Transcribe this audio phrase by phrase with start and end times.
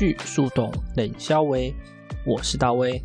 [0.00, 1.74] 情绪速懂冷消微，
[2.24, 3.02] 我是大威。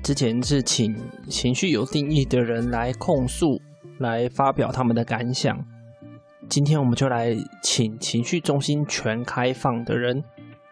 [0.00, 0.94] 之前是请
[1.28, 3.60] 情绪有定义的人来控诉，
[3.98, 5.58] 来发表他们的感想。
[6.48, 10.22] 今天我们就来请情绪中心全开放的人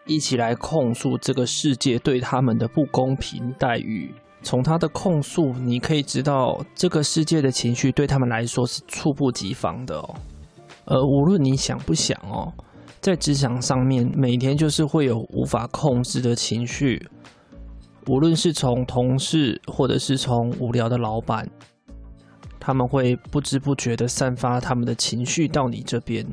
[0.06, 4.14] 一起来控诉这个世界对他们的不公平待遇。
[4.42, 10.14] 从他的控诉，你可以知道这个世界的情绪对他们来说是猝不及防的哦。
[10.84, 12.52] 而无论你想不想哦。
[13.03, 17.05] 在职场上面，每天就是会有无法控制的情绪，
[18.06, 21.45] 无论是从同事，或者是从无聊的老板，
[22.61, 26.25] 他们会不知不觉的散发他们的情绪到你这边。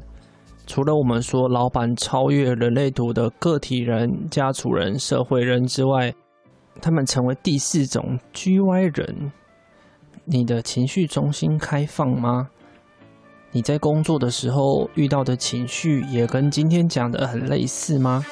[0.67, 6.14] 除了我们说老板超越人类图的个体人、家族人、社会人之外，
[6.80, 9.31] 他们成为第四种 GY 人。
[10.25, 12.50] 你的情绪中心开放吗？
[13.52, 18.23] 你在工作的时候遇到的情绪也跟今天讲的很类似吗？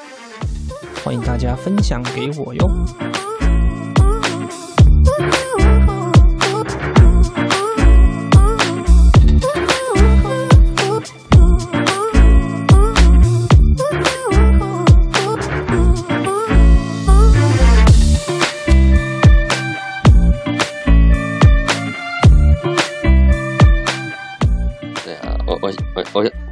[1.04, 2.70] 欢迎大家分享给我哟。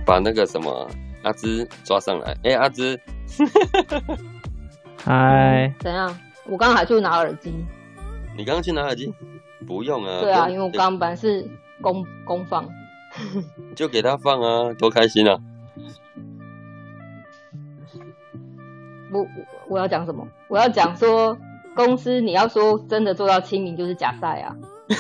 [0.06, 0.88] 把那个什么
[1.24, 3.00] 阿芝抓上来，哎、欸，阿芝，
[5.04, 6.16] 嗨，怎样？
[6.46, 7.54] 我刚刚还去拿耳机。
[8.38, 9.12] 你刚刚去拿耳机？
[9.66, 10.22] 不用啊。
[10.22, 11.48] 对啊，因为我刚刚本来是
[11.82, 12.70] 公公放，
[13.76, 15.40] 就给他放啊，多开心啊！
[19.12, 19.26] 我
[19.70, 20.28] 我要讲什么？
[20.50, 21.36] 我要讲说，
[21.76, 24.56] 公司你要说真的做到亲民就是假赛啊！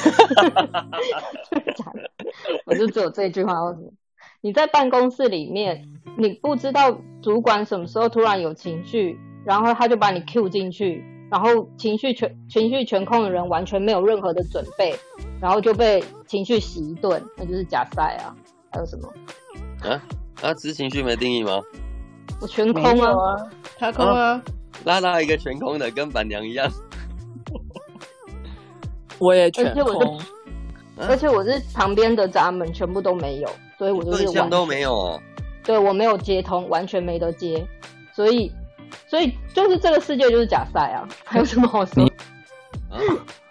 [1.76, 2.10] 假的，
[2.66, 3.94] 我就只有这一句话要说。
[4.46, 5.90] 你在办公室里面，
[6.20, 14.96] 你不知道主管什么时候突然有情绪，然后他就把你 Q 进去，然后情绪全情绪全空的人完全没有任何的准备，
[15.42, 18.38] 然后就被情绪洗一顿，那就是假赛啊！
[18.72, 19.12] 还有什么？
[19.82, 20.00] 啊
[20.44, 21.60] 啊，只是情绪没定义吗？
[22.40, 24.44] 我全空啊，他空啊，啊，
[24.84, 26.72] 拉拉一个全空的，跟板娘一样。
[29.18, 30.22] 我也全空，
[31.10, 33.50] 而且我是旁边的闸门全部都没有。
[33.78, 35.22] 所以我就是完都没有哦，
[35.64, 37.66] 对，我没有接通，完全没得接，
[38.14, 38.52] 所以，
[39.08, 42.04] 所以就是这个世界就是假赛啊，还有什么好说？
[42.90, 42.98] 啊，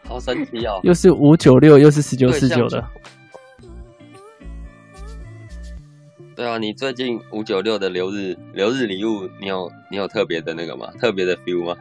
[0.09, 0.81] 好神奇哦！
[0.83, 2.83] 又是五九六，又是十九四九的。
[6.35, 10.91] 对啊，你最近五九六的留日留日礼物，你有你有特别的那个吗？
[10.99, 11.77] 特别的 feel 吗？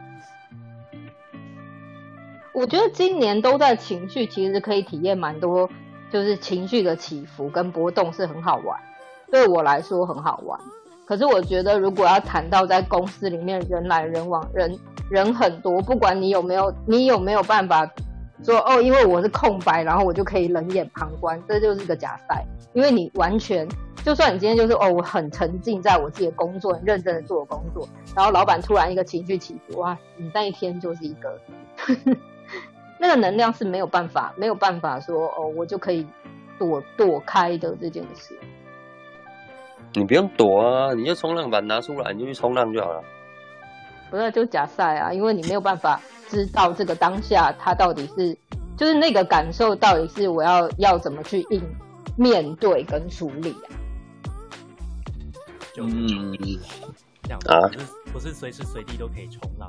[2.52, 5.68] 我觉得今年都在情绪，其实可以体验蛮多。
[6.14, 8.80] 就是情绪的起伏跟波动是很好玩，
[9.32, 10.56] 对我来说很好玩。
[11.04, 14.78] 可是我觉得，如果要谈到在公司里面人来人往，人
[15.10, 17.84] 人很多，不管你有没有，你有没有办法
[18.44, 22.46] 说哦，因为我是空白，然后我就可以冷眼旁观，这就是个假赛。
[22.74, 23.66] 因为你完全，
[24.04, 31.36] 就算你今天就是哦，我很沉浸在我自己的工作，很认真的做工作，然后老板突然一个情绪起伏，哇，你那一天就是一个。
[33.04, 36.06] 那个能量是没有办法，没有办法说哦，我就可以
[36.58, 38.34] 躲躲开的这件事。
[39.92, 43.04] 你不用躲啊，你就冲浪板拿出来，你就去冲浪就好了。
[44.10, 48.34] 不是，就假赛啊，因为你没有办法知道这个当下它到底是，
[48.74, 51.62] 就是那个感受到底是我要要怎么去应
[52.16, 53.68] 面对跟处理啊。
[55.74, 56.32] 就嗯
[57.24, 59.68] 这样啊，不是不是随时随地都可以冲浪，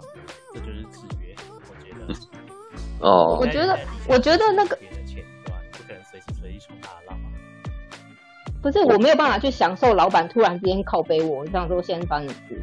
[0.53, 2.15] 这就是制约，我觉得。
[3.05, 7.19] 哦，我觉得，我觉得那个不可能随时随地冲他的浪。
[8.63, 12.59] 不是，我没有办法去享受老板突然之间靠背我，我想说先帮你去，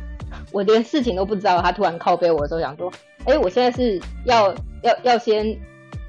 [0.50, 2.92] 我连事情都不知道，他突然靠背我的时候，想说，
[3.24, 4.52] 哎，我现在是要
[4.82, 5.46] 要要先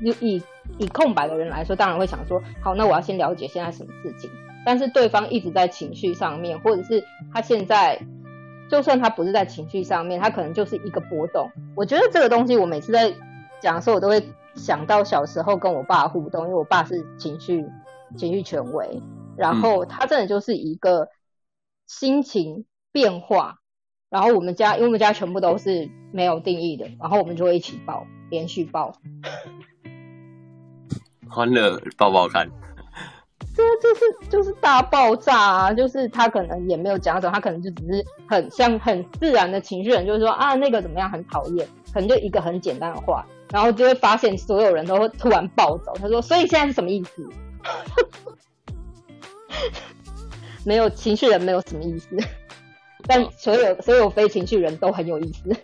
[0.02, 0.42] 以以
[0.80, 4.32] 以空白的人来说，当然会想说，好，那我要先了解现在什么事情。
[4.66, 8.00] 但是对方一直在情绪上面，或者是他现在，
[8.68, 11.52] 就算他不是在情绪上面，他可能就是一个波动。
[11.76, 13.14] 我觉得这个东西，我每次在。
[13.64, 14.22] 讲的时候，我都会
[14.56, 17.66] 想到小时候跟我爸互动，因为我爸是情绪
[18.18, 19.02] 情绪权威，
[19.38, 21.08] 然后他真的就是一个
[21.88, 23.60] 心情变化。
[24.10, 28.94] 然后我们家，因为我们家全部都是没有定义的，然后我们就会一起爆，连续爆，
[31.28, 32.48] 欢乐爆爆看。
[33.56, 35.74] 这，就是就是大爆炸啊！
[35.74, 45.94] 就是他可能也没有讲什么，他可能就只是很像很自然的情绪人，就是说啊那个怎么样，很讨厌，可能就一个很简单的话，然后就会发现所有人都会突然暴走。
[46.02, 47.30] 他说：“所以现在是什么意思？”
[50.66, 52.18] 没有情绪人没有什么意思。
[53.06, 55.56] 但所有所有非情绪人都很有意思。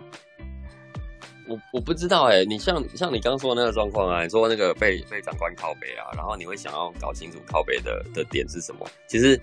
[1.47, 8.85] 我我不知道哎、欸，你像像你刚说的那个状况啊，你说那个被被长官靠北啊，然后你会想要搞清楚靠北的的点是什么？
[9.07, 9.39] 其实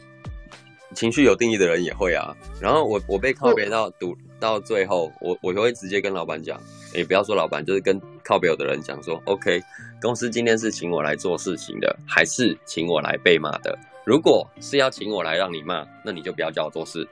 [0.94, 2.32] 情绪有定义的人也会啊。
[2.60, 6.60] 然后我我被靠北到堵到最后，我我就会直接跟老板讲，
[6.96, 9.62] 也、欸、不要说老板，就是跟靠北有的人讲说，OK，
[10.00, 13.78] 公司今天是请我来做事情的，还是请我来被骂的？
[14.04, 17.06] 如果是要请我来让你骂，那你就不要叫我做事。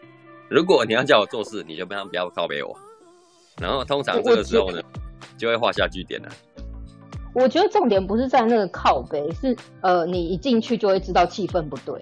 [0.48, 2.74] 如果你要叫我做事，你就不要不要靠北我。
[3.60, 4.80] 然后通常这个时候呢，
[5.36, 6.28] 就会画下句点了。
[7.34, 12.00] 我觉得重点不是在那个靠背，是呃，你一进去就会知道气氛不对。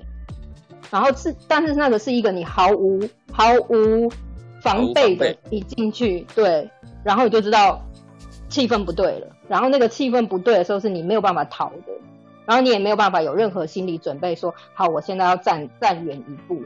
[0.91, 3.01] 然后是，但是那个是一个你毫无
[3.33, 4.13] 毫无
[4.63, 6.71] 防备的，一进去对，
[7.05, 7.83] 然后你就知道
[8.49, 9.27] 气氛不对了。
[9.49, 11.93] 然后那个气氛不对的时候，是你没有办法逃的。
[12.45, 16.63] 然后你也没有办法有任何心理准备，说好，我现在要站站远一步。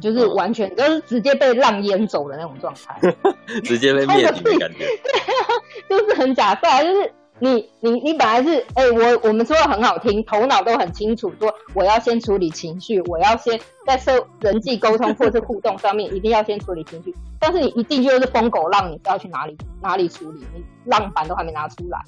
[0.00, 3.14] 就是完全、嗯、就是直接被浪淹走的那种状态，
[3.62, 4.78] 直接被灭顶的感觉。
[5.04, 5.46] 对啊，
[5.88, 17.14] 就是很假设，就是你你你本来是哎、欸，我我们说的很好听，头脑都很清楚，说我要先处理情绪，我要先在社人际沟通或是互动上面一定要先处理情绪。
[17.40, 20.44] 但是你一进去就是疯狗浪，你是要去哪里哪里处理？
[20.54, 21.98] 你浪板都还没拿出来，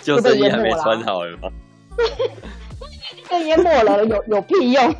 [0.00, 1.50] 救生衣还没穿好了吗？
[3.28, 4.94] 被淹没了，有有屁用？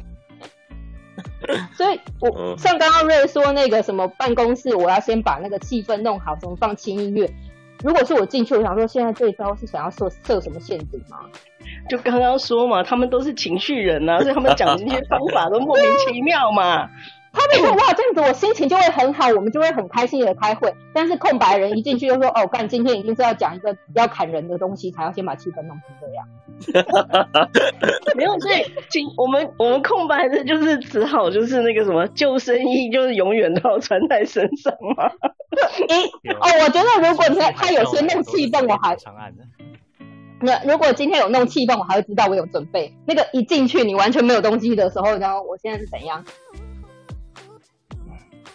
[1.75, 7.33] 所以我，我像刚刚瑞说那个什么办公室，我要先把那个气氛弄好，怎么放轻音乐？
[7.83, 11.19] 如果是我进去，我想说，现在这一招是想要设设什么陷阱吗？
[11.89, 16.91] 就刚刚说嘛，他们都是情绪人啊，所以他们讲的那些方法都莫名其妙嘛。
[17.33, 20.75] 他们说哇，这样子我心情就会很好，我们就会很开心的开会。
[20.93, 26.27] 但是空白人一进去就说哦，干，今天一定是要讲一个要砍人的东西，才要先把气氛弄成这样。
[28.17, 35.05] 没有，所以请我们我们空白的就是只好就是那个什么救生衣，就是永远都要穿在身上嘛。
[35.89, 36.05] 欸、
[36.35, 39.45] 哦，我觉得如果他他有些弄气氛，我还长按的。
[40.43, 42.95] 那如果今天有弄气氛，我还会知道我有准备。
[43.07, 46.25] 那个一进去你完全没有东西的时候，然后我现在是怎样？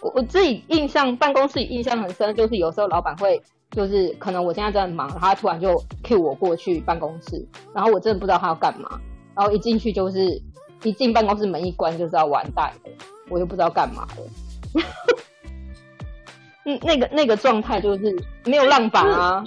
[0.05, 3.41] 我我自己印象，办公室印象很深，就是有时候老板会，
[3.71, 7.43] 就是可能我现在在忙，他突然就 cue 我过去办公室，
[7.73, 9.01] 然后我真的不知道他要干嘛，
[9.33, 10.39] 然后一进去就是
[10.83, 12.91] 一进办公室门一关就知道完蛋了，
[13.29, 14.83] 我又不知道干嘛了。
[16.65, 18.15] 嗯，那个那个状态就是
[18.45, 19.43] 没有浪板啊。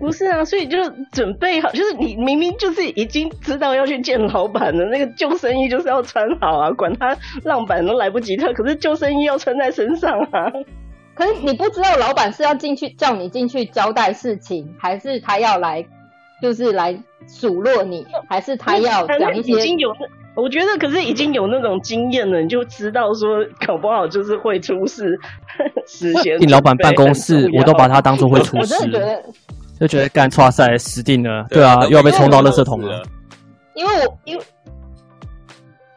[0.00, 0.78] 不是啊，所以就
[1.12, 7.14] 准备好，就是你明明就是已经知道要去见老板了，那个救生衣就是要穿好啊，管他
[7.44, 10.50] 浪板都来不及他，可是救生衣要穿在身上啊。
[11.14, 15.84] 可是你不知道老板是要进去叫你进去交代事情，还是他要来
[16.40, 16.98] 就是来
[17.28, 19.52] 数落你，还是他要讲一些？
[19.52, 19.94] 已经有，
[20.34, 25.20] 我觉得可是已经有那种经验了，你就知道说搞不好就是会出事。
[25.86, 28.74] 事先进老板办公室，我都把他当做会出事。
[28.74, 29.22] 我真的觉得。
[29.80, 33.02] 就觉得干剉赛死定了，对啊，又要被冲到垃圾桶了。
[33.74, 34.44] 因为我因为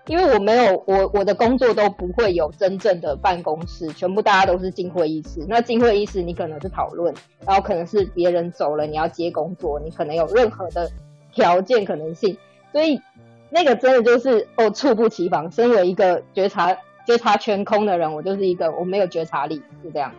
[0.08, 5.46] 因为我没有我我的工作都不会有真正的办公室，全部大家都是进会议室。
[5.50, 7.14] 那进会议室，你可能是讨论，
[7.46, 10.90] 然后可能是别人走了，你要接工作，你可能有任何的
[11.34, 12.38] 条件可能性，
[12.72, 13.02] 所以
[13.50, 15.52] 那个真的就是哦猝不及防。
[15.52, 16.74] 身为一个觉察
[17.06, 20.10] 觉察全空的人，我就是一个我没有觉察力，是这样。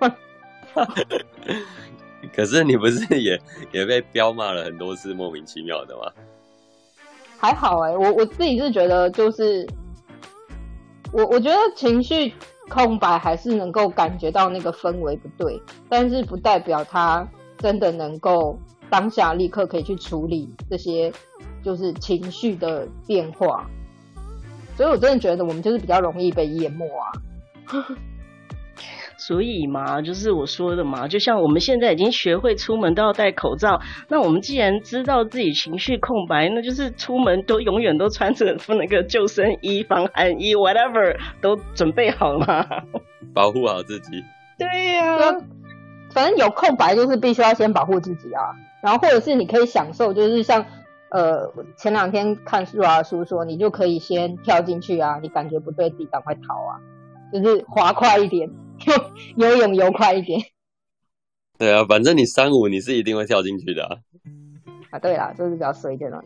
[2.34, 3.40] 可是你不是也
[3.72, 6.10] 也被彪骂了很多次，莫名其妙的吗？
[7.38, 9.66] 还好哎、我我自己是觉得，就是
[11.12, 12.32] 我我觉得情绪
[12.68, 17.26] 空白还是能够感觉到那个氛围不对，但是不代表他
[17.58, 18.58] 真的能够
[18.90, 21.10] 当下立刻可以去处理这些
[21.64, 23.68] 就是情绪的变化，
[24.76, 27.12] 所以我真的觉得我们就是比较容易被淹没啊。
[29.20, 42.66] 所以嘛，就是我说的嘛，就像我们现在已经学会出门都要戴口罩，那我们既然知道自己情绪空白，那就是出门都永远都穿着那个救生衣、防寒衣，whatever 都准备好了嘛，
[43.34, 44.24] 保护好自己。
[44.58, 45.36] 对呀、啊，
[46.12, 50.64] 反正有空白就是必须要先保护自己啊，然后或者是你可以享受，就是像
[51.10, 56.78] 呃，前两天看书啊书说，你就可以先跳进去啊，你感觉不对，自己赶快逃啊，
[57.32, 58.54] 就是滑快一点，游
[59.36, 60.40] 游泳游快一点。
[61.58, 63.96] 对啊，反正你三五你是一定会跳进去的啊。
[64.90, 66.22] 啊，对啦，就是比较衰一点了。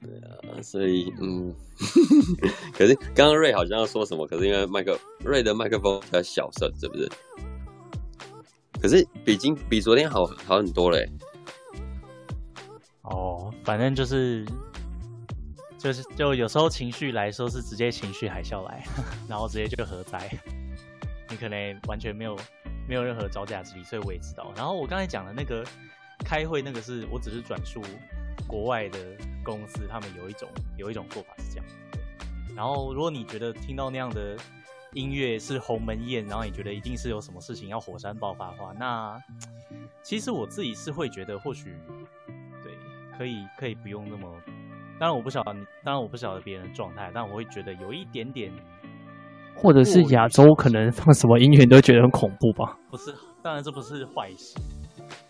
[0.00, 1.54] 对啊，所以嗯，
[2.74, 7.08] 可是刚刚瑞好像要说什么，可是因为麦克瑞的麦克风比较小声，是不是？
[8.80, 11.08] 可是比今比昨天好好很多嘞。
[13.02, 14.44] 哦，反正就是
[15.82, 18.84] 就是就有时候情绪来说是直接情绪海啸来，
[19.28, 20.30] 然后直接就核灾，
[21.28, 22.38] 你可能完全没有
[22.88, 24.52] 没有任何招架之力，所以我也知道。
[24.56, 25.64] 然后我刚才讲的那个
[26.24, 27.82] 开会那个是我只是转述
[28.46, 28.98] 国外的
[29.44, 31.66] 公司，他们有一种有一种做法是这样。
[32.54, 34.36] 然后如果你觉得听到那样的。
[34.94, 39.18] 音乐是鸿门宴，然后你觉得一定是有什么事情要火山爆发的话，那
[40.02, 41.74] 其实我自己是会觉得，或许
[42.62, 42.74] 对，
[43.16, 44.28] 可以可以不用那么。
[45.02, 48.52] 当然我不晓得，当然我不晓得别人的状态，但我会觉得有一点点，
[49.52, 52.78] 或者是亚洲可能放什么音乐你都觉得很恐怖吧？
[52.88, 54.56] 不是，当然这不是坏事。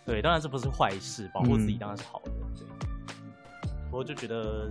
[0.04, 2.30] 对，当然这不是坏事，保护自己当然是好的。
[2.54, 2.66] 对，
[3.90, 4.70] 我就觉得。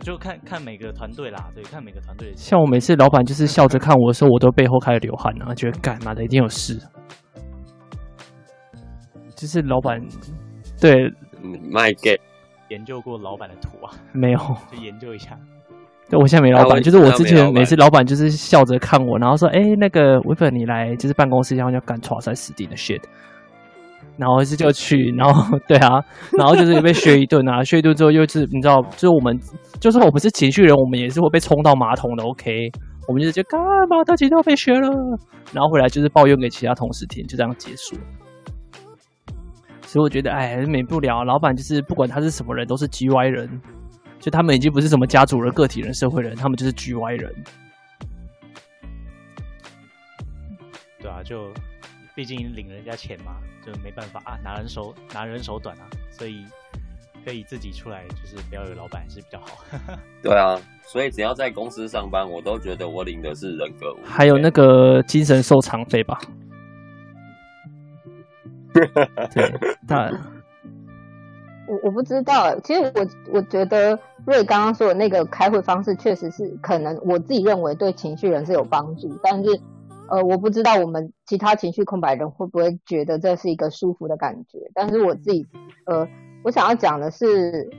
[0.00, 2.32] 就看看每个团队啦，对，看每个团队。
[2.34, 6.80] 像我每次老板就是笑着看我的时候，我都背后开始流汗啊，觉得干嘛的一定有事。
[9.36, 10.00] 就是老板，
[10.80, 11.10] 对
[11.42, 12.18] ，My God，
[12.72, 13.92] 研究过老板的图啊？
[14.12, 14.38] 没有，
[14.70, 15.38] 就研究一下。
[16.08, 23.00] 对，我现在没老板，就是我之前每次老板就是笑着看我，然后说：“哎、欸，那个维粉你来就是办公室，然后要干剉赛死定的 shit。”
[24.18, 26.02] 然后是就去，然后对啊，
[26.36, 29.38] 然后就是被削一顿啊，削一顿之后又是你知道，就是我们
[29.80, 32.22] 就算我们是情绪人，我们也是会被冲到马桶的。
[32.24, 32.70] OK，
[33.08, 34.90] 我们就是觉得干嘛他今天要被削了，
[35.52, 37.96] 然后回来就是抱怨给其他同事听，就这样结束。
[39.92, 43.60] 所以我觉得哎，免不了老板就是不管他是什么人，都是 GY 人，
[44.18, 47.34] 就他们已经不是什么家族人、个体人、社会人，他们就是 GY 人。
[50.98, 51.52] 对啊，就。
[52.14, 56.44] 毕竟领人家钱嘛，就没办法啊，拿人手拿人手短啊，所以
[57.24, 59.64] 可以自己出来，就是不要有老板是比较好。
[60.22, 63.96] 对啊，所以只要在公司上班，我都觉得我领的是人格。
[64.04, 66.20] 还有那个精神受偿费吧。
[69.34, 69.54] 对，
[69.86, 70.12] 但
[71.68, 79.60] 我我不知道，其实我我觉得瑞刚刚说的那个开会方式，确实是可能我自己认为对情绪人是有帮助，但是。
[80.08, 85.46] 呃，我不知道我们其他情绪空白人会不会觉得这是一个舒服的感觉，但是我自己，
[85.86, 86.06] 呃，
[86.42, 87.70] 我想要讲的是，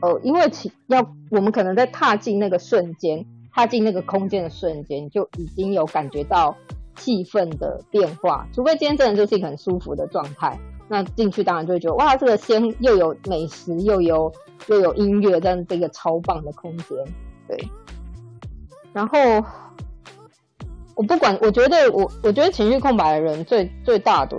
[0.00, 6.56] 呃，因为其要我们可能在踏进那个瞬间，踏进那个空间的瞬间，就已经有感觉到
[6.96, 8.46] 气氛的变化。
[8.52, 14.32] 除非今天真的就是一个很舒服的状态，那进去当然就会觉得哇，这个先又有美食，又有
[14.68, 16.98] 又有音乐，这样这个超棒的空间，
[17.48, 17.68] 对，
[18.92, 19.18] 然后。
[20.96, 24.36] 我不管，我觉得我我觉得情绪空白的人最最大的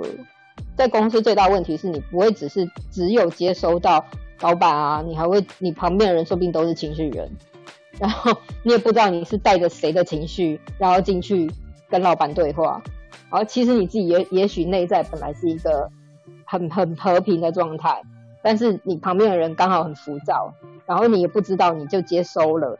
[0.77, 4.05] 在公司最大问题是你不会只是只有接收到
[4.41, 7.27] 老板啊，你还会你旁边的人说不定都是情绪人，
[7.97, 8.31] 然后
[8.61, 11.49] 你也不知道你是带着谁的情绪，然后进去
[11.91, 12.81] 跟老板对话，
[13.29, 15.87] 然后其实你自己也也许内在本来是一个
[16.45, 18.01] 很很和平的状态，
[18.41, 20.51] 但是你旁边的人刚好很浮躁，
[20.85, 22.79] 然后你也不知道你就接收了，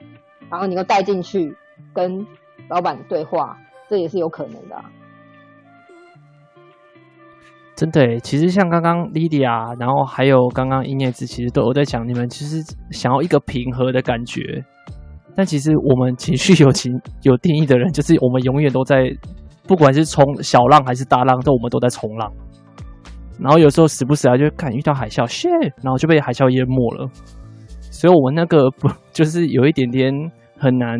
[0.50, 1.56] 然后你又带进去
[1.94, 2.25] 跟
[2.70, 3.58] 老板对话。
[3.89, 4.86] 这也是有可能的，啊，
[7.75, 8.18] 真的。
[8.22, 14.63] 其实像刚刚 Lydia，然后还有刚刚英叶子，其实都有在讲，你们其实想要一个平和的感觉。
[15.36, 16.92] 但其实我们情绪有情
[17.24, 19.12] 有定义的人，就是我们永远都在，
[19.68, 22.32] 不管是冲小浪还是大浪，都我们都在冲浪。
[23.40, 27.10] 然后有时候时不时啊，就看遇到海啸，shit，然后就被海啸淹没了。
[27.80, 30.14] 所以，我们那个不就是有一点点
[30.58, 30.98] 很难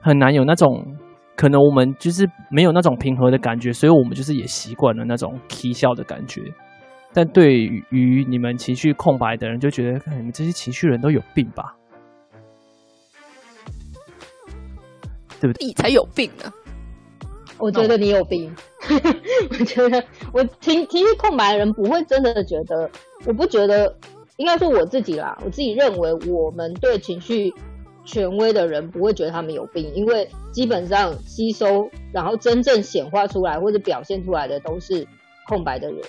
[0.00, 0.96] 很难有那种。
[1.38, 6.40] 可能我们就是没有那种平和的感觉，所以我们就是也习惯了那种啼笑的感觉。
[7.12, 7.58] 但对
[7.90, 11.76] 于你们情绪空白的人，就觉得你们这些情绪人都有病吧？
[15.40, 15.66] 对不对？
[15.66, 16.52] 你才有病呢！
[17.58, 18.54] 我觉得你有病。
[19.50, 22.90] 我觉得我情情绪空白的人不会真的觉得，
[23.24, 23.96] 我不觉得，
[24.36, 25.38] 应该说我自己啦。
[25.44, 27.52] 我自己认为，我们对情绪。
[28.08, 35.04] 权威的人不会觉得他们有病，因为基本上吸收，然后真正显化出来或者表现出来的都是
[35.48, 36.00] 空白的人，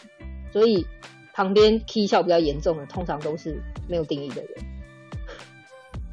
[0.53, 0.85] 所以
[1.33, 4.51] 旁边踢笑比较严重的，通常都是没有定义的人。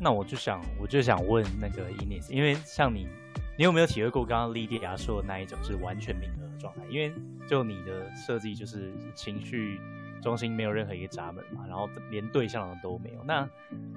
[0.04, 3.08] 那我就想，我就想问那个 Ines，因为像你
[3.56, 6.82] 你有没有体会过刚刚莉迪亚说的那一种是完全冥合的状态？
[6.90, 7.10] 因为
[7.48, 9.80] 就你的设计就是情绪
[10.20, 13.24] 中心没有任何一个闸门嘛，然后连对象都没有。
[13.24, 13.48] 那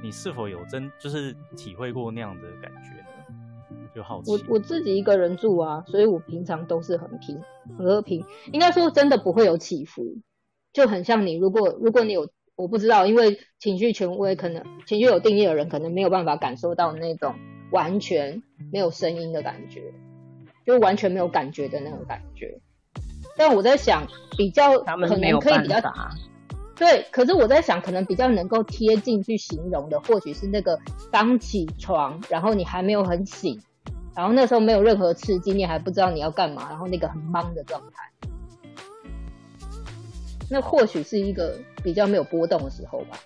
[0.01, 3.75] 你是否有真就是体会过那样的感觉呢？
[3.93, 4.31] 就好奇。
[4.31, 7.37] 我我自己一个人住啊，所以我平常都是很平
[7.77, 8.23] 很和平，
[8.53, 10.19] 应该说真的不会有起伏，
[10.71, 12.29] 就很像你如果如果你有。
[12.57, 17.35] 我不知道，因为情绪权威可能情绪有定义的人，可能没有办法感受到那种
[17.71, 18.41] 完全
[18.73, 19.93] 没有声音的感觉，
[20.65, 22.59] 就完全没有感觉的那种感觉。
[23.37, 25.79] 但我在想，比较可能可以比较
[26.75, 30.79] 对，可是我在想，可能比较能够贴近去形容的，或许是那个
[31.11, 33.59] 刚起床，然后你还没有很醒，
[34.15, 38.11] 然后那时候没有任何刺激，你还不知道你要干嘛，然后那个很懵的状态。
[40.49, 43.17] 那或许是一个比较没有波动的时候吧。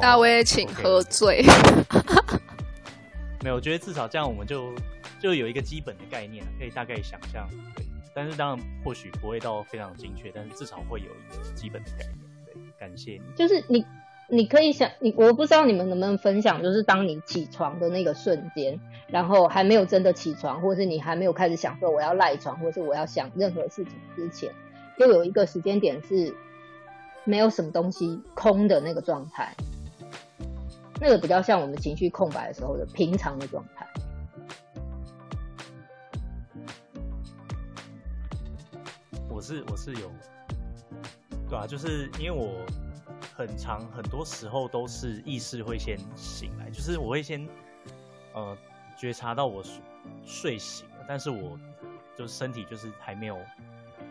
[0.00, 1.44] 大威，请喝醉。
[3.42, 4.72] 没有，我觉得至少这样，我们就
[5.18, 7.48] 就有一个基本的概念，可以大概想象。
[7.74, 12.16] 对，但是当然或许不会到非常精确，但是至少会有一个基本的概念。
[12.46, 13.22] 对，感谢你。
[13.34, 13.84] 就是你，
[14.28, 18.78] 你可以想，你我不知道你们能不能分享，就是当你起床的那个瞬间。
[19.08, 24.50] 然后还没有真的起床，或是你还没有开始想说我要赖床，或是我要想任何事情之前，
[24.98, 26.34] 又有一个时间点是
[27.24, 29.54] 没有什么东西空的那个状态，
[31.00, 33.88] 那个比较像我们情绪空白的时候的平常的状态。
[39.28, 40.10] 我是我是有，
[41.48, 42.64] 对啊，就是因为我
[43.34, 47.48] 很长很多时候都是意识会先醒来，就是我会先
[48.34, 48.56] 呃。
[48.96, 49.60] 觉察到我
[50.24, 51.58] 睡醒了，但是我
[52.16, 53.36] 就是身体就是还没有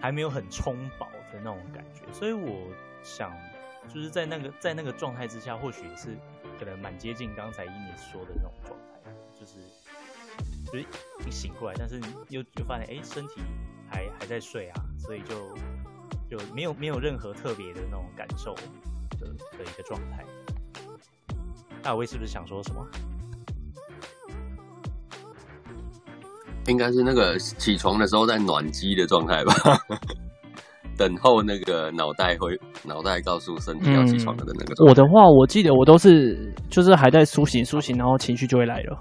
[0.03, 2.67] 还没有很充饱的那种感觉，所以我
[3.01, 3.33] 想
[3.87, 6.17] 就是在那个在那个状态之下，或许也是
[6.59, 9.59] 可能蛮接近刚才伊妮说的那种状态，就是
[10.65, 10.85] 就是
[11.23, 13.39] 你醒过来，但是你又就发现哎、身体
[13.89, 15.55] 还还在睡啊，所以就
[16.29, 20.25] 就没有没有任何特别的那种感受的的一个状态。
[21.81, 22.85] 大威是不是想说什么？
[26.67, 29.53] 应该是那个起床的时候在暖机的状态吧，
[30.97, 34.87] 等候那个脑袋会脑袋告诉身体要起床的那个、嗯。
[34.87, 38.97] 我的话，我记得我都是就是还在苏醒苏醒，然后情绪就会来了，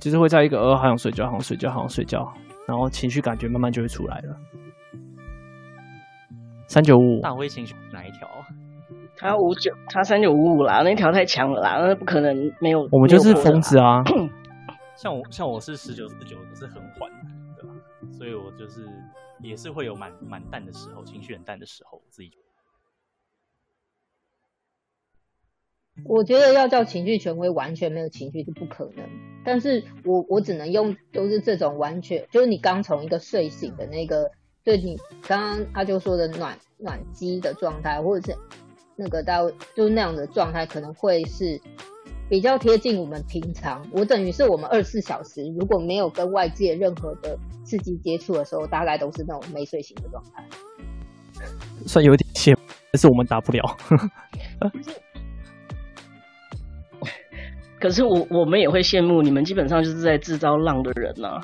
[0.00, 2.18] 就是会在一个呃好想睡觉，好想睡觉，好想睡觉，
[2.66, 4.36] 然后情绪感觉慢慢就会出来了。
[6.66, 8.28] 三九五五，大威情绪哪一条？
[9.16, 12.80] 他五九，他三九五五啦，那条太强了啦，那不可能没有。
[12.90, 14.02] 我们就是疯子啊。
[14.96, 17.76] 像我像我是十九四九，是很缓的，对吧？
[18.16, 18.88] 所以我就是
[19.42, 22.32] 也是会有蛮蛮淡的时候，情绪很淡的时候，我自己。
[26.04, 29.06] 我觉得要叫情绪权威完全没有情绪是不可能，
[29.44, 34.30] 但是我我只能用都是这种完全，就是你刚从一个睡醒的那个，
[34.64, 38.38] 对你刚刚他就说的暖暖机的状态，或者是
[38.94, 41.60] 那个到就是那样的状态，可能会是。
[42.28, 50.44] 比较贴近我们平常，我等于是我们二十四小时如果没有跟外界任何的刺激接触的时候，大概都是那种没睡醒的状态。
[51.86, 52.58] 算有点羡慕，
[52.90, 53.62] 但是我们打不了。
[57.78, 61.40] 可是我我们也会羡慕你们，基本上就是在制造浪的人呐、啊。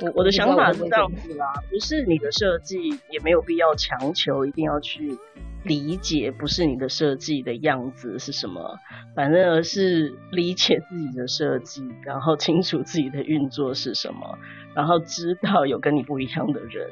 [0.00, 2.76] 我我的想法是这样子啦，不是你的设计，
[3.10, 5.16] 也没有必要强求一定要去。
[5.64, 8.78] 理解不是你的设计的样子是什么，
[9.14, 14.38] 反正而是理解自己的设计，然后清楚自己的运作是什么，
[14.74, 16.88] 然后知道有跟你不一样的人，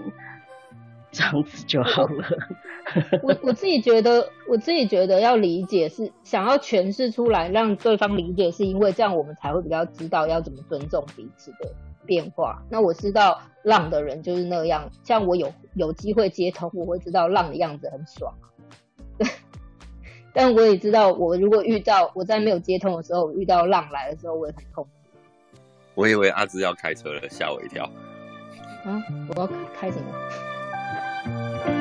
[1.13, 2.25] 这样子就好了。
[3.23, 11.73] 我我自己觉得，我自己觉得要理解是想要诠释出来，让对方理解，是因为这样我们才会比较知道要怎么尊重彼此的
[12.05, 12.63] 变化。
[12.71, 18.33] 那我知道浪的人就是那样，像我有有机会接通，我会知道浪的样子很爽。
[20.33, 24.91] 但我也知道，我如果遇到我在没有接通的时候，遇到浪来的时候，我也很痛苦。
[25.95, 27.85] 我以为阿芝要开车了，吓我一跳。
[28.85, 29.03] 啊，
[29.35, 29.47] 我要
[29.79, 31.76] 开什么？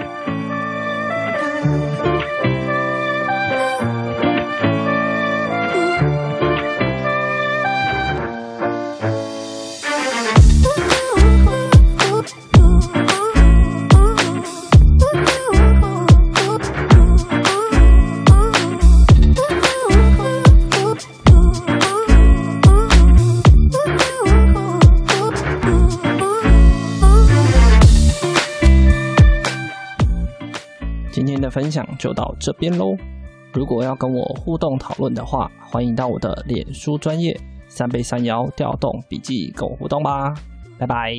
[31.15, 32.93] 今天的分享就到这边喽，
[33.54, 40.34] 如果要跟我互动讨论的话，欢迎到我的脸书专业三杯三摇调动笔记跟我互动吧。
[40.78, 41.13] 拜拜。